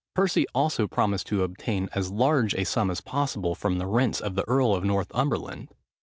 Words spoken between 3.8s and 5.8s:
rents of the earl of Northumberland.